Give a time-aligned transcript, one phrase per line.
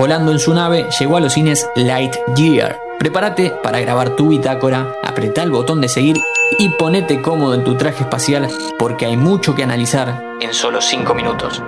[0.00, 2.80] volando en su nave, llegó a los cines Lightyear.
[2.98, 6.16] Prepárate para grabar tu bitácora, apretá el botón de seguir
[6.58, 11.14] y ponete cómodo en tu traje espacial porque hay mucho que analizar en solo 5
[11.14, 11.62] minutos.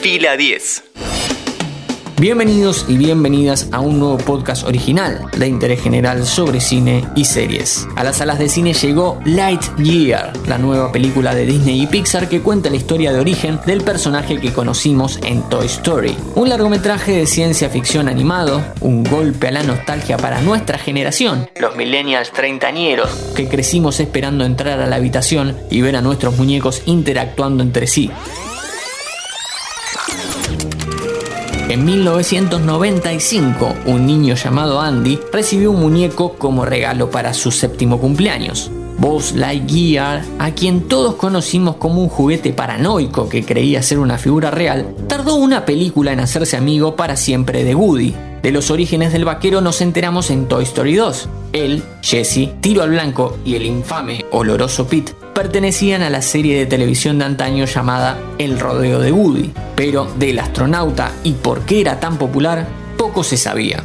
[0.00, 0.91] Fila 10.
[2.22, 7.84] Bienvenidos y bienvenidas a un nuevo podcast original de interés general sobre cine y series.
[7.96, 12.40] A las salas de cine llegó Lightyear, la nueva película de Disney y Pixar que
[12.40, 16.16] cuenta la historia de origen del personaje que conocimos en Toy Story.
[16.36, 21.74] Un largometraje de ciencia ficción animado, un golpe a la nostalgia para nuestra generación, los
[21.74, 27.64] millennials treintañeros, que crecimos esperando entrar a la habitación y ver a nuestros muñecos interactuando
[27.64, 28.12] entre sí.
[31.72, 38.70] En 1995, un niño llamado Andy recibió un muñeco como regalo para su séptimo cumpleaños.
[38.98, 44.50] Buzz Lightyear, a quien todos conocimos como un juguete paranoico que creía ser una figura
[44.50, 48.14] real, tardó una película en hacerse amigo para siempre de Woody.
[48.42, 51.28] De los orígenes del vaquero nos enteramos en Toy Story 2.
[51.54, 56.66] Él, Jesse, Tiro al Blanco y el infame oloroso Pete pertenecían a la serie de
[56.66, 62.00] televisión de antaño llamada El Rodeo de Woody, pero del astronauta y por qué era
[62.00, 62.66] tan popular,
[62.96, 63.82] poco se sabía.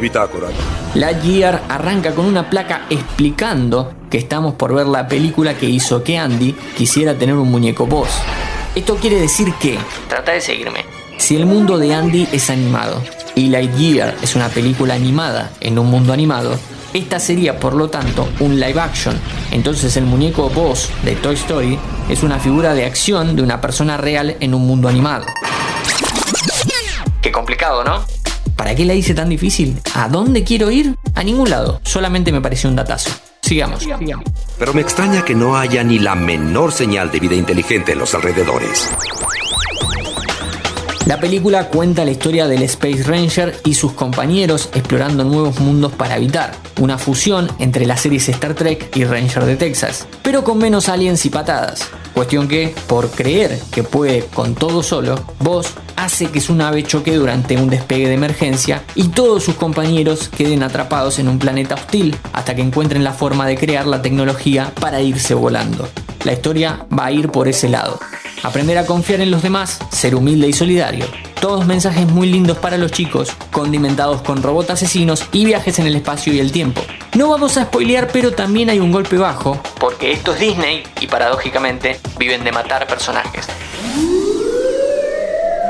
[0.00, 0.48] Bitácora.
[0.94, 6.18] Lightyear arranca con una placa explicando que estamos por ver la película que hizo que
[6.18, 8.10] Andy quisiera tener un muñeco voz.
[8.74, 10.84] Esto quiere decir que, trata de seguirme,
[11.16, 13.02] si el mundo de Andy es animado
[13.34, 16.58] y Lightyear es una película animada en un mundo animado,
[16.92, 19.16] esta sería, por lo tanto, un live action.
[19.50, 23.96] Entonces el muñeco Buzz de Toy Story es una figura de acción de una persona
[23.96, 25.26] real en un mundo animado.
[27.20, 28.04] Qué complicado, ¿no?
[28.56, 29.80] ¿Para qué la hice tan difícil?
[29.94, 30.96] ¿A dónde quiero ir?
[31.14, 31.80] A ningún lado.
[31.84, 33.10] Solamente me pareció un datazo.
[33.42, 33.86] Sigamos.
[34.58, 38.14] Pero me extraña que no haya ni la menor señal de vida inteligente en los
[38.14, 38.90] alrededores.
[41.10, 46.14] La película cuenta la historia del Space Ranger y sus compañeros explorando nuevos mundos para
[46.14, 50.88] habitar, una fusión entre las series Star Trek y Ranger de Texas, pero con menos
[50.88, 51.88] aliens y patadas.
[52.14, 57.16] Cuestión que, por creer que puede con todo solo, Voss hace que su nave choque
[57.16, 62.14] durante un despegue de emergencia y todos sus compañeros queden atrapados en un planeta hostil
[62.32, 65.88] hasta que encuentren la forma de crear la tecnología para irse volando.
[66.22, 67.98] La historia va a ir por ese lado.
[68.42, 71.04] Aprender a confiar en los demás, ser humilde y solidario.
[71.40, 75.96] Todos mensajes muy lindos para los chicos, condimentados con robots asesinos y viajes en el
[75.96, 76.80] espacio y el tiempo.
[77.14, 81.06] No vamos a spoilear, pero también hay un golpe bajo, porque esto es Disney y
[81.06, 83.46] paradójicamente viven de matar personajes.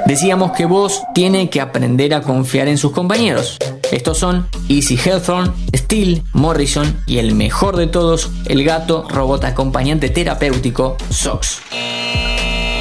[0.07, 3.59] Decíamos que vos tiene que aprender a confiar en sus compañeros.
[3.93, 10.09] Estos son Easy Hawthorne, Steel, Morrison y el mejor de todos, el gato robot acompañante
[10.09, 11.61] terapéutico, Sox.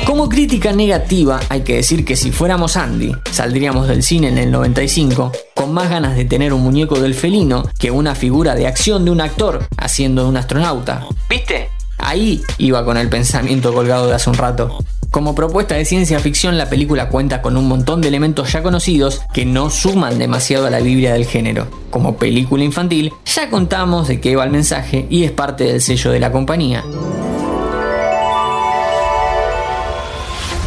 [0.10, 4.50] Como crítica negativa, hay que decir que si fuéramos Andy, saldríamos del cine en el
[4.50, 9.06] 95 con más ganas de tener un muñeco del felino que una figura de acción
[9.06, 11.06] de un actor haciendo de un astronauta.
[11.30, 11.70] ¿Viste?
[12.00, 14.80] Ahí iba con el pensamiento colgado de hace un rato.
[15.12, 19.22] Como propuesta de ciencia ficción, la película cuenta con un montón de elementos ya conocidos
[19.32, 21.68] que no suman demasiado a la Biblia del género.
[21.92, 26.10] Como película infantil, ya contamos de qué va el mensaje y es parte del sello
[26.10, 26.84] de la compañía.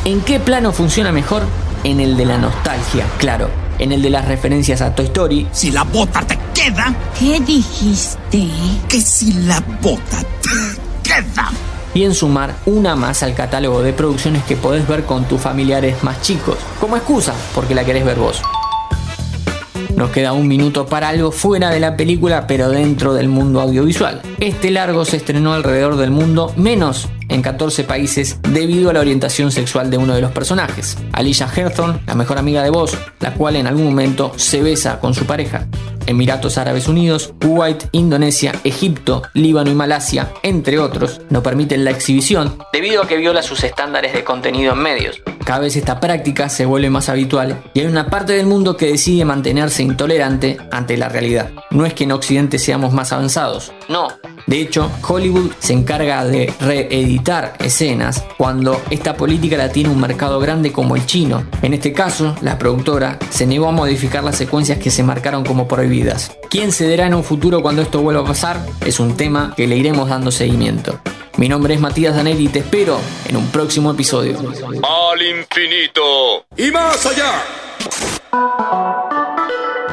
[0.05, 1.45] ¿En qué plano funciona mejor?
[1.85, 3.49] En el de la nostalgia, claro.
[3.79, 5.47] En el de las referencias a Toy Story.
[5.53, 6.93] Si la bota te queda.
[7.17, 8.49] ¿Qué dijiste?
[8.89, 11.53] Que si la bota te queda.
[11.95, 16.03] Y en sumar una más al catálogo de producciones que podés ver con tus familiares
[16.03, 16.57] más chicos.
[16.81, 18.43] Como excusa, porque la querés ver vos.
[19.95, 24.21] Nos queda un minuto para algo fuera de la película, pero dentro del mundo audiovisual.
[24.41, 29.51] Este largo se estrenó alrededor del mundo, menos en 14 países debido a la orientación
[29.51, 30.97] sexual de uno de los personajes.
[31.13, 35.15] Alicia Hawthorne, la mejor amiga de Boss, la cual en algún momento se besa con
[35.15, 35.67] su pareja.
[36.07, 42.59] Emiratos Árabes Unidos, Kuwait, Indonesia, Egipto, Líbano y Malasia, entre otros, no permiten la exhibición
[42.73, 45.23] debido a que viola sus estándares de contenido en medios.
[45.45, 48.87] Cada vez esta práctica se vuelve más habitual y hay una parte del mundo que
[48.87, 51.51] decide mantenerse intolerante ante la realidad.
[51.71, 54.09] No es que en Occidente seamos más avanzados, no,
[54.47, 60.41] de hecho, Hollywood se encarga de reeditar escenas cuando esta política la tiene un mercado
[60.41, 61.47] grande como el chino.
[61.63, 65.69] En este caso, la productora se negó a modificar las secuencias que se marcaron como
[65.69, 66.37] prohibidas.
[66.51, 68.61] ¿Quién cederá en un futuro cuando esto vuelva a pasar?
[68.85, 70.99] Es un tema que le iremos dando seguimiento.
[71.39, 74.39] Mi nombre es Matías Danelli y te espero en un próximo episodio.
[74.39, 78.92] Al infinito y más allá.